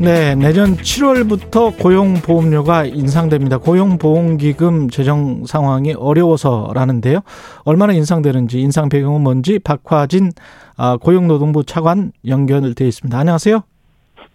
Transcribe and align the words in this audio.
네, 0.00 0.36
내년 0.36 0.76
7월부터 0.76 1.76
고용보험료가 1.76 2.84
인상됩니다. 2.84 3.58
고용보험기금 3.58 4.90
재정 4.90 5.44
상황이 5.44 5.92
어려워서라는데요. 5.92 7.20
얼마나 7.64 7.92
인상되는지, 7.92 8.60
인상 8.60 8.88
배경은 8.88 9.22
뭔지 9.22 9.58
박화진 9.58 10.30
아, 10.76 10.96
고용노동부 10.98 11.64
차관 11.64 12.12
연결돼 12.28 12.86
있습니다. 12.86 13.18
안녕하세요. 13.18 13.60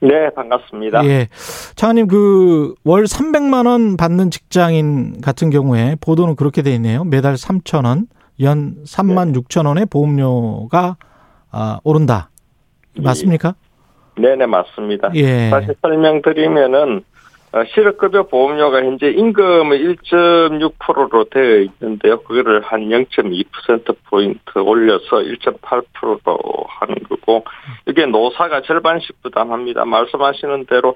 네, 0.02 0.10
반갑습니다. 0.36 1.06
예. 1.06 1.30
차관님, 1.76 2.08
그, 2.08 2.76
월 2.84 3.06
300만 3.06 3.66
원 3.66 3.96
받는 3.96 4.32
직장인 4.32 5.22
같은 5.22 5.50
경우에 5.50 5.96
보도는 6.02 6.36
그렇게 6.36 6.62
돼 6.62 6.76
있네요. 6.76 7.06
매달 7.06 7.36
3천 7.36 7.86
원, 7.86 8.08
연 8.42 8.76
3만 8.84 9.32
네. 9.32 9.40
6천 9.40 9.66
원의 9.66 9.86
보험료가 9.86 10.98
아, 11.52 11.80
오른다. 11.86 12.32
맞습니까? 13.00 13.56
네네 14.16 14.46
맞습니다. 14.46 15.12
예. 15.16 15.50
다시 15.50 15.70
설명드리면은 15.82 16.98
어, 16.98 17.13
실업급여 17.74 18.24
보험료가 18.24 18.80
현재 18.80 19.12
임금의 19.12 19.80
1.6%로 19.80 21.26
되어 21.26 21.60
있는데요. 21.60 22.20
그거를 22.22 22.62
한 22.62 22.90
0.2%포인트 22.90 24.58
올려서 24.58 25.18
1.8%로 25.18 26.40
하는 26.68 26.96
거고, 27.08 27.46
이게 27.88 28.08
노사가 28.08 28.64
절반씩 28.64 29.22
부담합니다. 29.22 29.86
말씀하시는 29.86 30.66
대로 30.66 30.96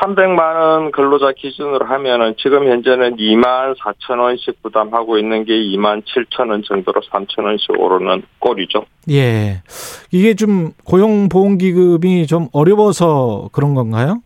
300만원 0.00 0.92
근로자 0.92 1.32
기준으로 1.36 1.86
하면은 1.86 2.34
지금 2.38 2.68
현재는 2.68 3.16
2만 3.16 3.76
4천 3.76 4.20
원씩 4.20 4.62
부담하고 4.62 5.18
있는 5.18 5.44
게 5.44 5.54
2만 5.54 6.04
7천 6.04 6.50
원 6.50 6.62
정도로 6.62 7.00
3천 7.00 7.44
원씩 7.44 7.70
오르는 7.70 8.22
꼴이죠. 8.38 8.84
예. 9.10 9.62
이게 10.12 10.34
좀 10.34 10.70
고용보험기금이 10.84 12.26
좀 12.26 12.46
어려워서 12.52 13.48
그런 13.52 13.74
건가요? 13.74 14.20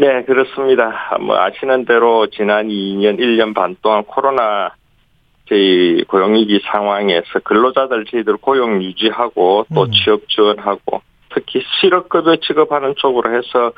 네, 0.00 0.22
그렇습니다. 0.24 1.18
뭐 1.20 1.36
아시는 1.36 1.84
대로 1.84 2.26
지난 2.28 2.68
2년, 2.68 3.18
1년 3.18 3.54
반 3.54 3.76
동안 3.82 4.02
코로나 4.04 4.72
저희 5.46 6.04
고용위기 6.04 6.62
상황에서 6.64 7.40
근로자들 7.44 8.06
저희들 8.06 8.38
고용 8.38 8.82
유지하고 8.82 9.66
또 9.74 9.82
음. 9.82 9.90
취업 9.90 10.26
지원하고 10.30 11.02
특히 11.34 11.62
실업급여 11.80 12.36
지급하는 12.36 12.94
쪽으로 12.96 13.36
해서 13.36 13.72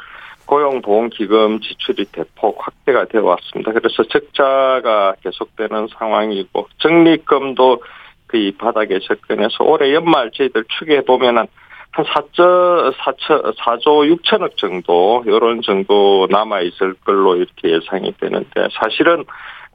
고용보험기금 0.47 1.59
지출이 1.59 2.05
대폭 2.12 2.57
확대가 2.61 3.05
되어 3.07 3.25
왔습니다. 3.25 3.73
그래서 3.73 4.05
적자가 4.05 5.17
계속되는 5.25 5.89
상황이고 5.98 6.69
적립금도 6.79 7.83
그 8.29 8.53
바닥에 8.57 9.01
접근해서 9.01 9.64
올해 9.64 9.92
연말 9.92 10.31
저희들 10.33 10.67
추계해 10.79 11.01
보면은 11.01 11.48
한 11.93 12.05
4조, 12.07 12.95
4조, 12.97 13.57
4조 13.57 14.17
6천억 14.17 14.57
정도, 14.57 15.23
이런 15.27 15.61
정도 15.61 16.27
남아있을 16.31 16.95
걸로 17.05 17.37
이렇게 17.37 17.71
예상이 17.71 18.15
되는데, 18.19 18.69
사실은 18.73 19.25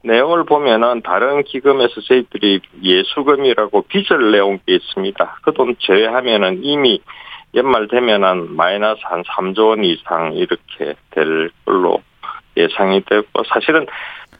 내용을 0.02 0.44
보면은 0.44 1.02
다른 1.02 1.42
기금에서 1.44 2.00
저희들이 2.00 2.60
예수금이라고 2.82 3.82
빚을 3.82 4.32
내온 4.32 4.58
게 4.66 4.74
있습니다. 4.74 5.38
그 5.42 5.52
돈 5.52 5.76
제외하면은 5.78 6.60
이미 6.62 7.00
연말 7.54 7.88
되면은 7.88 8.54
마이너스 8.56 9.00
한 9.04 9.22
3조 9.22 9.68
원 9.68 9.84
이상 9.84 10.34
이렇게 10.34 10.94
될 11.10 11.50
걸로 11.64 12.02
예상이 12.56 13.00
되고, 13.02 13.26
사실은 13.52 13.86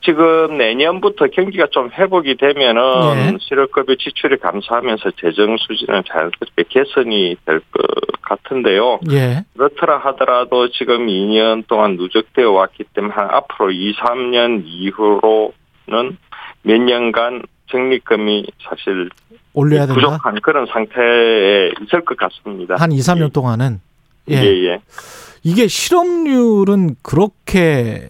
지금 0.05 0.57
내년부터 0.59 1.27
경기가 1.27 1.67
좀 1.71 1.91
회복이 1.91 2.37
되면은 2.37 2.83
네. 3.15 3.37
실업급여 3.41 3.95
지출이 3.97 4.39
감소하면서 4.39 5.11
재정 5.21 5.57
수준은 5.59 6.03
자연스럽게 6.09 6.65
개선이 6.69 7.37
될 7.45 7.61
것 7.71 7.83
같은데요. 8.29 9.01
예. 9.11 9.45
그렇더라 9.57 9.99
하더라도 9.99 10.71
지금 10.71 11.07
2년 11.07 11.67
동안 11.67 11.97
누적되어 11.97 12.51
왔기 12.51 12.85
때문에 12.95 13.15
앞으로 13.17 13.71
2, 13.71 13.95
3년 13.95 14.63
이후로는 14.67 16.19
몇 16.63 16.79
년간 16.81 17.43
적립금이 17.71 18.47
사실 18.69 19.09
올려야 19.55 19.87
된다? 19.87 19.95
부족한 19.95 20.41
그런 20.43 20.67
상태에 20.67 21.71
있을 21.83 22.05
것 22.05 22.17
같습니다. 22.17 22.77
한 22.79 22.93
2, 22.93 22.99
3년 22.99 23.33
동안은 23.33 23.81
예. 24.31 24.35
예, 24.37 24.65
예. 24.67 24.81
이게 25.43 25.67
실업률은 25.69 26.97
그렇게 27.03 28.09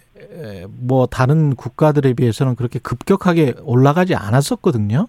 뭐 0.69 1.07
다른 1.07 1.55
국가들에 1.55 2.13
비해서는 2.15 2.55
그렇게 2.57 2.79
급격하게 2.79 3.55
올라가지 3.63 4.15
않았었거든요. 4.15 5.09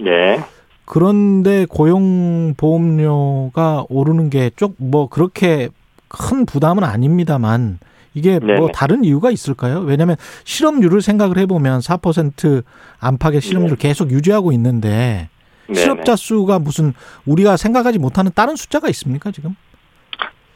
네. 0.00 0.40
그런데 0.84 1.66
고용보험료가 1.66 3.84
오르는 3.88 4.30
게 4.30 4.50
쪽 4.56 4.74
뭐 4.78 5.08
그렇게 5.08 5.68
큰 6.08 6.46
부담은 6.46 6.84
아닙니다만 6.84 7.78
이게 8.14 8.38
뭐 8.38 8.48
네네. 8.56 8.72
다른 8.74 9.04
이유가 9.04 9.30
있을까요? 9.30 9.80
왜냐하면 9.80 10.16
실업률을 10.44 11.02
생각을 11.02 11.36
해보면 11.38 11.80
4% 11.80 12.62
안팎의 13.00 13.40
실업률을 13.42 13.76
네. 13.76 13.88
계속 13.88 14.10
유지하고 14.10 14.52
있는데 14.52 15.28
실업자 15.74 16.16
수가 16.16 16.58
무슨 16.58 16.94
우리가 17.26 17.58
생각하지 17.58 17.98
못하는 17.98 18.32
다른 18.34 18.56
숫자가 18.56 18.88
있습니까 18.88 19.30
지금? 19.30 19.54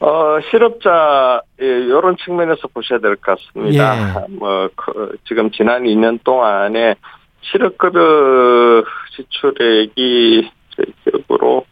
어, 0.03 0.41
실업자, 0.51 1.43
이런 1.59 2.17
예, 2.19 2.25
측면에서 2.25 2.67
보셔야 2.75 2.99
될 2.99 3.15
것 3.15 3.39
같습니다. 3.39 4.25
예. 4.25 4.35
뭐, 4.35 4.69
그, 4.75 5.17
지금 5.29 5.53
지난 5.53 5.85
2년 5.85 6.19
동안에 6.25 6.97
실업급여 7.43 8.83
지출액이 9.15 10.51
제 10.77 10.83
기억으로, 11.05 11.65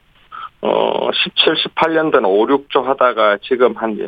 어, 0.60 1.10
17, 1.12 1.54
18년도는 1.54 2.24
5, 2.24 2.46
6조 2.46 2.84
하다가 2.84 3.38
지금 3.42 3.74
한 3.76 3.98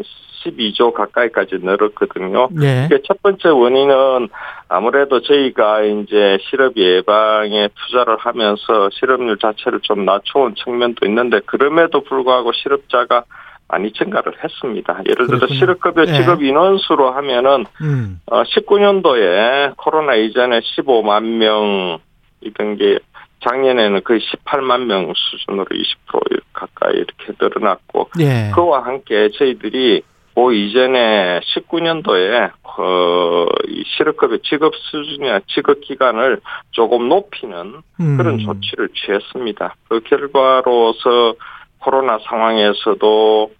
12조 0.44 0.92
가까이까지 0.92 1.56
늘었거든요. 1.60 2.48
예. 2.62 2.88
첫 3.04 3.20
번째 3.22 3.48
원인은 3.48 4.28
아무래도 4.68 5.20
저희가 5.20 5.82
이제 5.82 6.38
실업 6.48 6.76
예방에 6.76 7.70
투자를 7.74 8.18
하면서 8.18 8.88
실업률 8.92 9.38
자체를 9.38 9.80
좀 9.80 10.04
낮춰온 10.04 10.54
측면도 10.54 11.06
있는데 11.06 11.40
그럼에도 11.46 12.02
불구하고 12.02 12.52
실업자가 12.52 13.24
많이 13.72 13.90
증가를 13.92 14.34
했습니다. 14.44 15.00
예를 15.08 15.26
들어 15.26 15.38
서 15.38 15.46
실업급여 15.46 16.02
예. 16.02 16.12
지급 16.12 16.42
인원수로 16.42 17.10
하면은 17.12 17.64
음. 17.80 18.20
어, 18.26 18.42
19년도에 18.42 19.76
코로나 19.78 20.14
이전에 20.14 20.60
15만 20.60 21.24
명이던 21.24 22.76
게 22.76 22.98
작년에는 23.40 24.04
거의 24.04 24.20
18만 24.20 24.84
명 24.84 25.12
수준으로 25.16 25.64
20% 25.64 26.42
가까이 26.52 26.92
이렇게 26.94 27.32
늘어났고 27.40 28.10
예. 28.20 28.52
그와 28.54 28.84
함께 28.84 29.30
저희들이 29.30 30.02
그 30.34 30.54
이전에 30.54 31.40
19년도에 31.40 32.52
어, 32.62 33.46
이 33.68 33.84
실업급여 33.86 34.38
지급 34.44 34.74
수준이나 34.76 35.40
지급 35.48 35.80
기간을 35.80 36.40
조금 36.72 37.08
높이는 37.08 37.82
음. 38.00 38.16
그런 38.18 38.38
조치를 38.38 38.90
취했습니다. 38.94 39.76
그 39.88 40.00
결과로서 40.00 41.34
코로나 41.78 42.18
상황에서도 42.28 43.50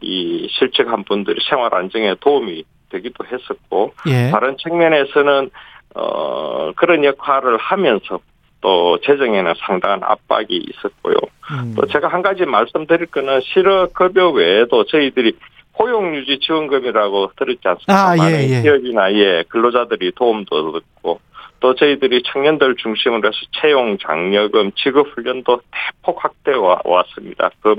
이 0.00 0.48
실직한 0.50 1.04
분들이 1.04 1.40
생활 1.48 1.74
안정에 1.74 2.14
도움이 2.20 2.64
되기도 2.90 3.24
했었고 3.24 3.94
예. 4.08 4.30
다른 4.30 4.56
측면에서는 4.58 5.50
어 5.94 6.72
그런 6.76 7.04
역할을 7.04 7.56
하면서 7.56 8.20
또 8.60 8.98
재정에는 9.00 9.54
상당한 9.66 10.00
압박이 10.02 10.46
있었고요. 10.50 11.14
음. 11.52 11.74
또 11.76 11.86
제가 11.86 12.08
한 12.08 12.22
가지 12.22 12.44
말씀드릴 12.44 13.06
거는 13.06 13.40
실업급여 13.42 14.30
외에도 14.30 14.84
저희들이 14.84 15.36
고용유지 15.72 16.40
지원금이라고 16.40 17.32
들었지 17.36 17.60
않습니까? 17.64 18.10
아, 18.10 18.30
예, 18.30 18.48
예. 18.48 18.62
기업이나 18.62 19.12
예 19.12 19.44
근로자들이 19.48 20.12
도움도 20.12 20.80
듣고 20.80 21.20
또 21.66 21.74
저희들이 21.74 22.22
청년들 22.22 22.76
중심으로 22.76 23.26
해서 23.26 23.36
채용 23.60 23.98
장려금 23.98 24.70
지급 24.76 25.08
훈련도 25.08 25.62
대폭 25.72 26.22
확대해 26.22 26.56
왔습니다. 26.56 27.50
그 27.60 27.74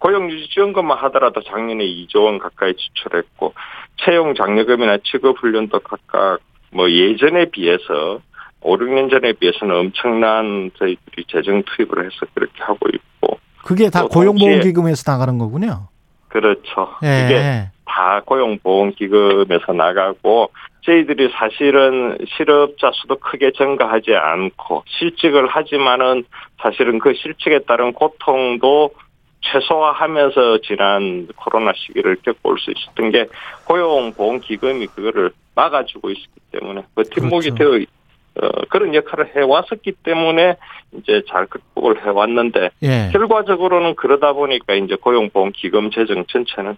고용유지 0.00 0.50
지원금만 0.50 0.98
하더라도 0.98 1.40
작년에 1.40 1.82
2조 1.82 2.24
원 2.24 2.38
가까이 2.38 2.74
지출했고 2.74 3.54
채용 4.04 4.34
장려금이나 4.34 4.98
지급 5.04 5.38
훈련도 5.40 5.80
각각 5.80 6.40
뭐 6.72 6.90
예전에 6.90 7.46
비해서 7.46 8.20
5, 8.60 8.76
6년 8.76 9.10
전에 9.10 9.32
비해서는 9.32 9.76
엄청난 9.76 10.70
저희들이 10.78 11.24
재정 11.28 11.62
투입을 11.62 12.04
해서 12.04 12.26
그렇게 12.34 12.62
하고 12.62 12.80
있고 12.92 13.38
그게 13.64 13.88
다 13.88 14.06
고용보험기금에서 14.08 15.10
나가는 15.10 15.38
거군요. 15.38 15.88
그렇죠. 16.28 16.96
예. 17.02 17.24
이게 17.24 17.70
다 17.86 18.20
고용보험기금에서 18.26 19.72
나가고 19.72 20.50
저희들이 20.84 21.30
사실은 21.32 22.18
실업자 22.36 22.90
수도 22.94 23.16
크게 23.16 23.52
증가하지 23.52 24.14
않고 24.14 24.84
실직을 24.86 25.46
하지만은 25.46 26.24
사실은 26.60 26.98
그 26.98 27.14
실직에 27.14 27.60
따른 27.60 27.92
고통도 27.92 28.90
최소화하면서 29.42 30.58
지난 30.62 31.28
코로나 31.36 31.72
시기를 31.76 32.16
겪어올 32.22 32.58
수 32.58 32.72
있었던 32.72 33.10
게 33.10 33.26
고용보험기금이 33.66 34.86
그거를 34.88 35.32
막아주고 35.54 36.10
있었기 36.10 36.40
때문에 36.52 36.82
그 36.94 37.02
그렇죠. 37.04 37.54
되어 37.54 37.84
어, 38.40 38.48
그런 38.70 38.94
역할을 38.94 39.36
해왔었기 39.36 39.92
때문에 40.04 40.56
이제 40.92 41.22
잘 41.28 41.46
극복을 41.46 42.04
해왔는데 42.04 42.70
예. 42.82 43.10
결과적으로는 43.12 43.94
그러다 43.94 44.32
보니까 44.32 44.74
이제 44.74 44.94
고용보험기금 44.94 45.90
재정 45.90 46.24
전체는 46.26 46.76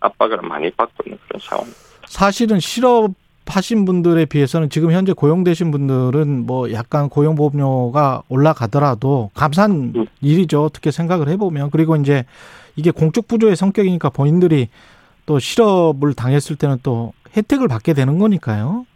압박을 0.00 0.38
많이 0.42 0.70
받고 0.70 1.04
있는 1.06 1.18
그런 1.26 1.40
상황입니다. 1.40 1.80
사실은 2.06 2.60
실업 2.60 3.10
하신 3.46 3.84
분들에 3.84 4.24
비해서는 4.24 4.70
지금 4.70 4.92
현재 4.92 5.12
고용되신 5.12 5.70
분들은 5.70 6.46
뭐 6.46 6.72
약간 6.72 7.08
고용보험료가 7.08 8.22
올라가더라도 8.28 9.30
감사한 9.34 9.92
음. 9.96 10.06
일이죠. 10.20 10.64
어떻게 10.64 10.90
생각을 10.90 11.28
해보면 11.28 11.70
그리고 11.70 11.96
이제 11.96 12.24
이게 12.76 12.90
공적 12.90 13.28
부조의 13.28 13.56
성격이니까 13.56 14.10
본인들이 14.10 14.68
또 15.26 15.38
실업을 15.38 16.14
당했을 16.14 16.56
때는 16.56 16.78
또 16.82 17.12
혜택을 17.36 17.68
받게 17.68 17.94
되는 17.94 18.18
거니까요. 18.18 18.86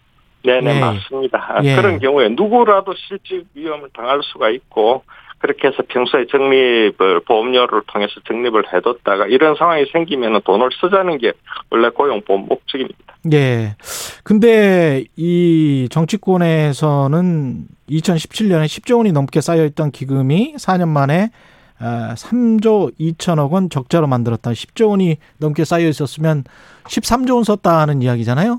네네 0.44 0.76
예. 0.76 0.80
맞습니다. 0.80 1.60
예. 1.64 1.76
그런 1.76 1.98
경우에 1.98 2.28
누구라도 2.28 2.94
실직 2.94 3.46
위험을 3.54 3.90
당할 3.92 4.20
수가 4.22 4.50
있고 4.50 5.02
그렇게 5.46 5.68
해서 5.68 5.84
평소에 5.86 6.26
적립을 6.26 7.20
보험료를 7.20 7.82
통해서 7.86 8.14
적립을 8.26 8.64
해뒀다가 8.74 9.26
이런 9.26 9.54
상황이 9.54 9.86
생기면 9.92 10.42
돈을 10.42 10.70
쓰자는 10.80 11.18
게 11.18 11.32
원래 11.70 11.88
고용보험 11.90 12.46
목적입니다. 12.48 12.98
예. 13.32 13.76
근데 14.24 15.04
이 15.14 15.88
정치권에서는 15.92 17.66
2017년에 17.88 18.64
10조 18.64 18.98
원이 18.98 19.12
넘게 19.12 19.40
쌓여있던 19.40 19.92
기금이 19.92 20.54
4년 20.56 20.88
만에 20.88 21.30
3조 21.78 22.88
아, 22.88 22.90
2천억 22.98 23.52
원 23.52 23.70
적자로 23.70 24.08
만들었다. 24.08 24.50
10조 24.50 24.88
원이 24.90 25.18
넘게 25.38 25.64
쌓여 25.64 25.86
있었으면 25.86 26.42
13조 26.88 27.36
원 27.36 27.44
썼다는 27.44 28.02
이야기잖아요. 28.02 28.58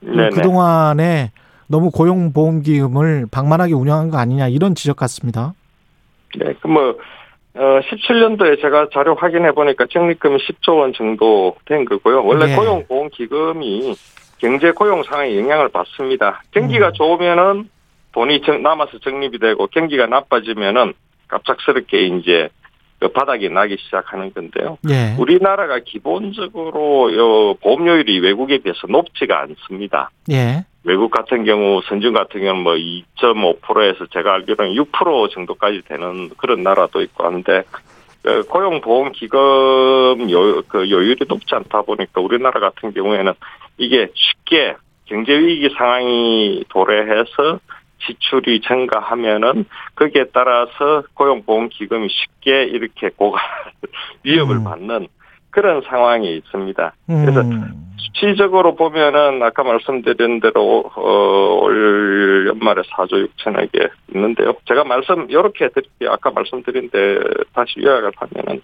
네네. 0.00 0.30
그동안에 0.30 1.32
너무 1.66 1.90
고용보험기금을 1.90 3.26
방만하게 3.30 3.74
운영한 3.74 4.08
거 4.08 4.16
아니냐 4.16 4.48
이런 4.48 4.74
지적 4.74 4.96
같습니다. 4.96 5.52
네, 6.36 6.54
그 6.60 6.66
뭐, 6.66 6.96
어, 7.54 7.80
17년도에 7.80 8.60
제가 8.60 8.88
자료 8.92 9.14
확인해 9.14 9.52
보니까 9.52 9.86
적립금이 9.86 10.38
10조 10.38 10.78
원 10.78 10.92
정도 10.92 11.56
된 11.64 11.84
거고요. 11.84 12.24
원래 12.24 12.46
네. 12.46 12.56
고용보험기금이 12.56 13.94
경제 14.38 14.70
고용 14.70 15.02
상황에 15.02 15.36
영향을 15.36 15.68
받습니다. 15.68 16.42
경기가 16.52 16.88
음. 16.88 16.92
좋으면은 16.94 17.68
돈이 18.12 18.42
남아서 18.62 18.98
적립이 18.98 19.38
되고 19.38 19.66
경기가 19.66 20.06
나빠지면은 20.06 20.94
갑작스럽게 21.28 22.06
이제 22.06 22.48
그 23.00 23.08
바닥이 23.08 23.48
나기 23.48 23.76
시작하는 23.78 24.32
건데요. 24.32 24.78
예. 24.90 25.14
우리나라가 25.18 25.78
기본적으로 25.78 27.14
요 27.14 27.54
보험료율이 27.54 28.18
외국에 28.20 28.58
비해서 28.58 28.86
높지가 28.88 29.40
않습니다. 29.42 30.10
예. 30.32 30.64
외국 30.88 31.10
같은 31.10 31.44
경우 31.44 31.82
선진 31.84 32.14
같은 32.14 32.40
경우는 32.40 32.62
뭐 32.62 32.72
2.5%에서 32.72 34.06
제가 34.06 34.32
알기로는 34.32 34.72
6% 34.72 35.30
정도까지 35.30 35.82
되는 35.86 36.30
그런 36.38 36.62
나라도 36.62 37.02
있고 37.02 37.24
한데 37.24 37.62
그 38.22 38.42
고용보험기금 38.44 40.30
요, 40.30 40.62
그 40.66 40.90
요율이 40.90 41.26
높지 41.28 41.54
않다 41.54 41.82
보니까 41.82 42.22
우리나라 42.22 42.58
같은 42.58 42.94
경우에는 42.94 43.34
이게 43.76 44.08
쉽게 44.14 44.76
경제위기 45.04 45.74
상황이 45.76 46.64
도래해서 46.70 47.60
지출이 48.06 48.62
증가하면은 48.62 49.66
거기에 49.94 50.24
따라서 50.32 51.02
고용보험기금이 51.12 52.08
쉽게 52.08 52.64
이렇게 52.64 53.10
고갈 53.10 53.42
위협을 54.24 54.56
음. 54.56 54.64
받는 54.64 55.08
그런 55.50 55.82
상황이 55.82 56.34
있습니다. 56.36 56.94
그래서 57.06 57.40
음. 57.42 57.87
수치적으로 57.98 58.74
보면은 58.74 59.42
아까 59.42 59.62
말씀드린 59.62 60.40
대로 60.40 60.90
어, 60.94 61.60
올 61.62 62.46
연말에 62.48 62.82
4조 62.82 63.28
6천억에 63.36 63.90
있는데요. 64.14 64.54
제가 64.66 64.84
말씀 64.84 65.26
이렇게 65.30 65.68
드릴게요. 65.68 66.10
아까 66.10 66.30
말씀드린 66.30 66.90
데 66.90 67.18
다시 67.52 67.74
요약을 67.80 68.12
하면은 68.16 68.62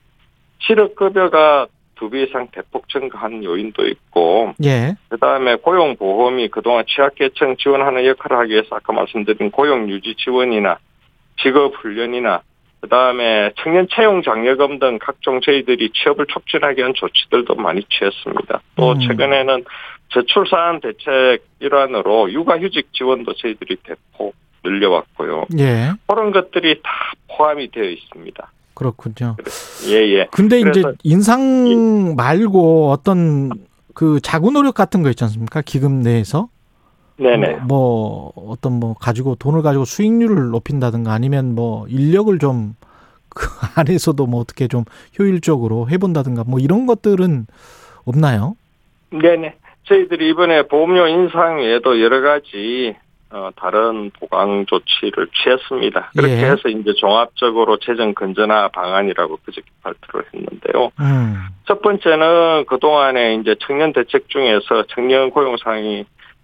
실업급여가 0.60 1.66
두 1.96 2.10
배 2.10 2.24
이상 2.24 2.48
대폭 2.52 2.88
증가한 2.88 3.44
요인도 3.44 3.86
있고, 3.86 4.52
예. 4.64 4.94
그 5.08 5.16
다음에 5.16 5.56
고용보험이 5.56 6.48
그동안 6.48 6.84
취약계층 6.86 7.56
지원하는 7.58 8.04
역할을 8.04 8.36
하기 8.38 8.52
위해서 8.52 8.76
아까 8.76 8.92
말씀드린 8.92 9.50
고용유지 9.50 10.16
지원이나 10.16 10.78
직업훈련이나 11.40 12.42
그 12.84 12.88
다음에 12.90 13.50
청년 13.62 13.88
채용 13.90 14.22
장려금 14.22 14.78
등 14.78 14.98
각종 15.00 15.40
저희들이 15.40 15.88
취업을 15.94 16.26
촉진하기 16.26 16.76
위한 16.78 16.92
조치들도 16.94 17.54
많이 17.54 17.82
취했습니다. 17.84 18.60
또 18.76 18.92
음. 18.92 19.00
최근에는 19.00 19.64
저출산 20.10 20.80
대책 20.82 21.46
일환으로 21.60 22.30
육아휴직 22.30 22.92
지원도 22.92 23.32
저희들이 23.36 23.76
대폭 23.84 24.34
늘려왔고요. 24.62 25.46
예. 25.58 25.92
그런 26.06 26.30
것들이 26.30 26.82
다 26.82 26.90
포함이 27.28 27.70
되어 27.70 27.84
있습니다. 27.84 28.52
그렇군요. 28.74 29.36
예, 29.88 29.94
예. 30.18 30.26
근데 30.30 30.60
이제 30.60 30.82
인상 31.04 32.14
말고 32.16 32.90
어떤 32.90 33.50
그 33.94 34.20
자구 34.20 34.50
노력 34.50 34.74
같은 34.74 35.02
거 35.02 35.08
있지 35.08 35.24
않습니까? 35.24 35.62
기금 35.62 36.00
내에서. 36.00 36.48
네네. 37.16 37.60
뭐, 37.66 38.32
뭐 38.34 38.50
어떤 38.50 38.80
뭐 38.80 38.94
가지고 38.94 39.34
돈을 39.36 39.62
가지고 39.62 39.84
수익률을 39.84 40.50
높인다든가 40.50 41.12
아니면 41.12 41.54
뭐 41.54 41.86
인력을 41.88 42.38
좀 42.38 42.74
그 43.34 43.46
안에서도 43.76 44.24
뭐 44.26 44.40
어떻게 44.40 44.68
좀 44.68 44.84
효율적으로 45.18 45.88
해본다든가 45.90 46.44
뭐 46.46 46.60
이런 46.60 46.86
것들은 46.86 47.46
없나요? 48.06 48.56
네네. 49.10 49.56
저희들이 49.84 50.30
이번에 50.30 50.62
보험료 50.62 51.06
인상 51.06 51.58
외에도 51.58 52.00
여러 52.00 52.22
가지 52.22 52.96
어, 53.30 53.50
다른 53.56 54.10
보강 54.18 54.64
조치를 54.66 55.28
취했습니다. 55.34 56.12
그렇게 56.16 56.34
예. 56.34 56.50
해서 56.50 56.68
이제 56.68 56.92
종합적으로 56.96 57.78
재정 57.78 58.14
건전화 58.14 58.68
방안이라고 58.68 59.38
그저께 59.44 59.66
발표를 59.82 60.26
했는데요. 60.32 60.90
음. 61.00 61.36
첫 61.66 61.82
번째는 61.82 62.66
그동안에 62.66 63.34
이제 63.34 63.56
청년 63.60 63.92
대책 63.92 64.28
중에서 64.28 64.84
청년 64.88 65.30
고용 65.30 65.56
상황이 65.56 66.04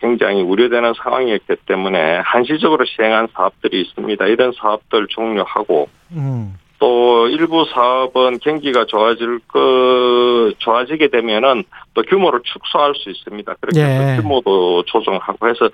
굉장히 0.00 0.42
우려되는 0.42 0.94
상황이었기 1.02 1.56
때문에 1.66 2.18
한시적으로 2.18 2.84
시행한 2.84 3.28
사업들이 3.32 3.80
있습니다. 3.82 4.26
이런 4.26 4.52
사업들 4.52 5.06
종료하고 5.08 5.88
음. 6.12 6.54
또 6.78 7.26
일부 7.28 7.64
사업은 7.72 8.38
경기가 8.40 8.84
좋아질 8.84 9.40
거 9.48 10.52
좋아지게 10.58 11.08
되면은 11.08 11.64
또 11.94 12.02
규모를 12.02 12.40
축소할 12.44 12.94
수 12.94 13.08
있습니다. 13.08 13.54
그렇게 13.60 13.80
예. 13.80 14.16
규모도 14.20 14.82
조정하고 14.84 15.48
해서 15.48 15.70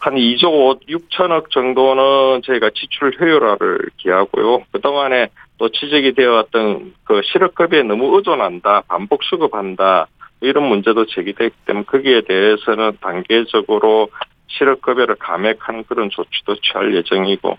한 0.00 0.14
2조 0.14 0.86
6천억 0.86 1.50
정도는 1.50 2.42
저희가 2.42 2.70
지출 2.74 3.16
효율화를 3.18 3.78
기하고요. 3.96 4.64
그 4.70 4.80
동안에 4.80 5.28
또 5.58 5.70
지적이 5.70 6.12
되어 6.12 6.32
왔던 6.32 6.94
그 7.04 7.22
실업급여에 7.24 7.84
너무 7.84 8.16
의존한다, 8.16 8.82
반복 8.88 9.24
수급한다 9.24 10.06
이런 10.42 10.68
문제도 10.68 11.06
제기됐기 11.06 11.56
때문에 11.66 11.84
거기에 11.86 12.22
대해서는 12.22 12.98
단계적으로 13.00 14.08
실업급여를 14.48 15.16
감액하는 15.16 15.84
그런 15.84 16.10
조치도 16.10 16.56
취할 16.60 16.94
예정이고 16.94 17.56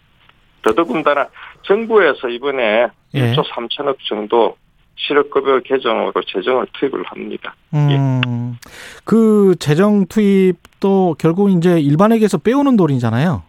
더더군다나 0.62 1.28
정부에서 1.64 2.30
이번에 2.30 2.88
예. 3.16 3.34
1조 3.34 3.44
3천억 3.50 3.98
정도 4.08 4.56
실업급여 4.96 5.60
개정으로 5.62 6.14
재정을 6.28 6.68
투입을 6.74 7.04
합니다. 7.06 7.56
음, 7.74 7.90
예. 7.90 8.60
그 9.04 9.56
재정 9.60 10.06
투입도 10.06 11.16
결국 11.18 11.52
이제 11.52 11.80
일반에게서 11.80 12.38
빼오는 12.38 12.78
돈이잖아요. 12.78 13.44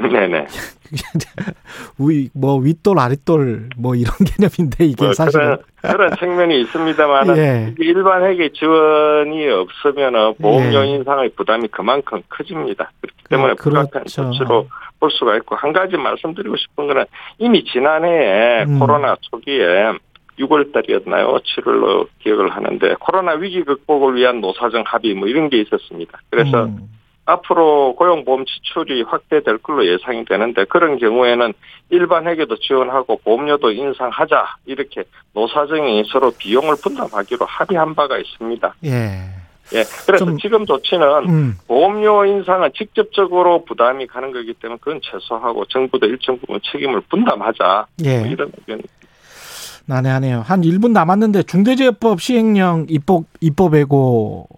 네네. 0.00 0.46
위, 1.98 2.30
뭐, 2.34 2.58
윗돌, 2.58 2.98
아랫돌, 2.98 3.70
뭐, 3.76 3.94
이런 3.94 4.12
개념인데, 4.24 4.84
이게 4.84 5.04
뭐 5.04 5.12
사실 5.12 5.40
그런, 5.40 5.58
그런 5.82 6.16
측면이 6.16 6.60
있습니다만, 6.62 7.36
예. 7.36 7.74
일반 7.78 8.24
회계 8.24 8.50
지원이 8.50 9.48
없으면 9.48 10.34
보험료 10.40 10.84
예. 10.84 10.86
인상의 10.86 11.30
부담이 11.30 11.68
그만큼 11.68 12.22
커집니다. 12.28 12.90
그렇기 13.00 13.24
때문에 13.28 13.54
그, 13.54 13.70
그렇죠. 13.70 13.90
불가피한 13.90 14.32
조치로 14.32 14.68
볼 15.00 15.10
수가 15.10 15.36
있고, 15.38 15.56
한 15.56 15.72
가지 15.72 15.96
말씀드리고 15.96 16.56
싶은 16.56 16.86
거는 16.86 17.04
이미 17.38 17.64
지난해에 17.64 18.64
음. 18.64 18.78
코로나 18.78 19.16
초기에 19.20 19.92
6월 20.38 20.72
달이었나요? 20.72 21.38
7월로 21.38 22.06
기억을 22.20 22.50
하는데, 22.50 22.94
코로나 23.00 23.32
위기 23.32 23.62
극복을 23.64 24.14
위한 24.14 24.40
노사정 24.40 24.84
합의 24.86 25.14
뭐 25.14 25.26
이런 25.26 25.50
게 25.50 25.60
있었습니다. 25.60 26.20
그래서 26.30 26.66
음. 26.66 26.97
앞으로 27.28 27.94
고용보험 27.94 28.46
지출이 28.46 29.02
확대될 29.02 29.58
걸로 29.58 29.86
예상이 29.86 30.24
되는데 30.24 30.64
그런 30.64 30.98
경우에는 30.98 31.52
일반 31.90 32.26
회계도 32.26 32.56
지원하고 32.56 33.20
보험료도 33.22 33.70
인상하자 33.70 34.56
이렇게 34.64 35.04
노사정이 35.34 36.04
서로 36.10 36.30
비용을 36.30 36.76
분담하기로 36.82 37.44
합의한 37.44 37.94
바가 37.94 38.16
있습니다. 38.16 38.74
예. 38.86 39.20
예. 39.74 39.84
그래서 40.06 40.24
지금 40.40 40.64
조치는 40.64 41.28
음. 41.28 41.58
보험료 41.66 42.24
인상은 42.24 42.70
직접적으로 42.74 43.62
부담이 43.66 44.06
가는 44.06 44.32
거기 44.32 44.54
때문에 44.54 44.78
그건 44.80 45.00
최소하고 45.02 45.66
정부도 45.66 46.06
일정 46.06 46.38
부분 46.38 46.58
책임을 46.72 47.02
분담하자. 47.10 47.86
예. 48.04 48.20
뭐 48.20 48.26
이런 48.28 48.50
의견. 48.56 48.80
난해하네요. 49.84 50.40
한 50.40 50.62
1분 50.62 50.92
남았는데 50.92 51.42
중대재해법 51.42 52.22
시행령 52.22 52.86
입법 52.88 53.24
입법 53.40 53.76
예고 53.76 54.48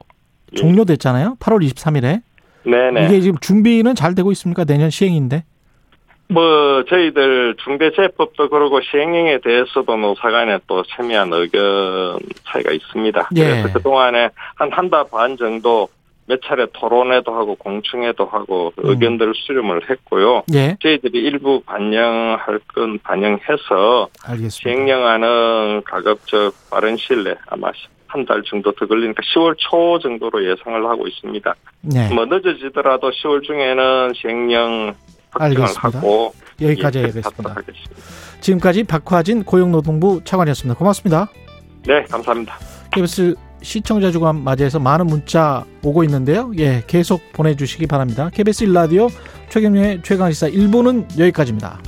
예. 0.52 0.56
종료됐잖아요. 0.56 1.36
8월 1.40 1.68
23일에. 1.68 2.22
네네. 2.64 3.06
이게 3.06 3.20
지금 3.20 3.38
준비는 3.40 3.94
잘 3.94 4.14
되고 4.14 4.30
있습니까? 4.32 4.64
내년 4.64 4.90
시행인데. 4.90 5.44
뭐 6.28 6.84
저희들 6.88 7.56
중대재해법도 7.64 8.50
그러고 8.50 8.80
시행령에 8.80 9.38
대해서도 9.42 9.96
노사간에 9.96 10.58
또 10.68 10.84
세미한 10.96 11.32
의견 11.32 12.18
차이가 12.46 12.70
있습니다. 12.70 13.30
예. 13.34 13.40
그래서 13.40 13.72
그 13.72 13.82
동안에 13.82 14.28
한 14.54 14.70
한 14.70 14.90
달 14.90 15.04
반 15.10 15.36
정도 15.36 15.88
몇 16.26 16.40
차례 16.44 16.66
토론회도 16.72 17.34
하고 17.34 17.56
공청회도 17.56 18.26
하고 18.26 18.72
음. 18.78 18.90
의견들을 18.90 19.32
수렴을 19.34 19.90
했고요. 19.90 20.44
예. 20.54 20.76
저희들이 20.80 21.18
일부 21.18 21.60
반영할 21.62 22.60
건 22.72 23.00
반영해서 23.02 24.08
알겠습니다. 24.22 24.50
시행령안은 24.50 25.82
가급적 25.84 26.52
빠른 26.70 26.96
시일 26.96 27.24
내에 27.24 27.34
아마 27.48 27.72
한 28.10 28.24
달 28.26 28.42
정도 28.44 28.72
더 28.72 28.86
걸리니까 28.86 29.22
10월 29.34 29.54
초 29.58 29.98
정도로 30.00 30.44
예상을 30.50 30.84
하고 30.86 31.06
있습니다. 31.06 31.54
네. 31.82 32.12
뭐 32.12 32.26
늦어지더라도 32.26 33.10
10월 33.10 33.42
중에는 33.44 34.12
시행령 34.14 34.94
확정을 35.30 35.56
알겠습니다. 35.62 35.98
하고 35.98 36.34
여기까지 36.60 36.98
예, 36.98 37.02
하겠습니다. 37.04 37.54
지금까지 38.40 38.84
박화진 38.84 39.44
고용노동부 39.44 40.22
차관이었습니다. 40.24 40.76
고맙습니다. 40.78 41.28
네, 41.86 42.02
감사합니다. 42.04 42.56
KBS 42.92 43.34
시청자 43.62 44.10
주간 44.10 44.42
맞이해서 44.42 44.78
많은 44.80 45.06
문자 45.06 45.64
오고 45.84 46.02
있는데요. 46.04 46.50
예, 46.58 46.82
계속 46.86 47.20
보내주시기 47.32 47.86
바랍니다. 47.86 48.28
KBS 48.32 48.66
1라디오 48.66 49.08
최경영의 49.50 50.02
최강시사 50.02 50.48
1부는 50.48 51.18
여기까지입니다. 51.18 51.78